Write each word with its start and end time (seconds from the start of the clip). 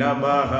नमः 0.00 0.52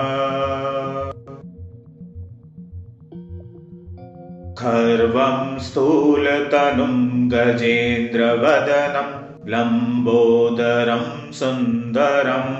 खर्वं 4.61 5.38
स्थूलतनुं 5.66 6.97
गजेन्द्रवदनं 7.33 9.11
लम्बोदरं 9.55 11.05
सुन्दरम् 11.41 12.55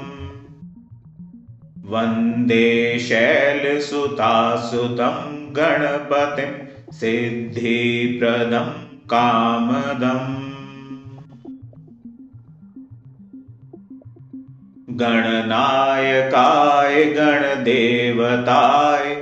वन्दे 1.87 2.99
शैलसुतासुतं 2.99 5.57
गणपतिं 5.57 6.53
सिद्धिप्रदं 6.93 8.85
कामदम् 9.07 10.54
गणनायकाय 15.01 17.05
गणदेवताय 17.05 19.15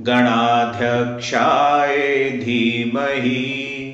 गणाध्यक्षाय 0.00 1.96
धीमहि। 2.28 3.92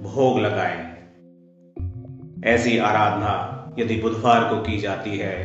भोग 0.00 0.38
लगाएँ। 0.38 0.88
ऐसी 2.44 2.78
आराधना 2.78 3.34
यदि 3.78 3.96
बुधवार 3.96 4.44
को 4.44 4.60
की 4.62 4.78
जाती 4.78 5.18
है 5.18 5.36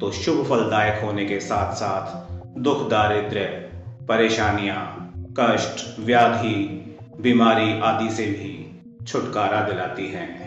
तो 0.00 0.10
शुभ 0.12 0.44
फलदायक 0.44 1.04
होने 1.04 1.24
के 1.26 1.40
साथ 1.40 1.74
साथ 1.74 2.58
दुख, 2.58 2.88
दारिद्र्य, 2.90 3.44
परेशानियाँ, 4.08 5.12
कष्ट, 5.40 6.00
व्याधि 6.00 6.82
बीमारी 7.20 7.72
आदि 7.82 8.10
से 8.10 8.26
भी 8.26 8.50
छुटकारा 9.06 9.60
दिलाती 9.60 10.06
हैं। 10.06 10.45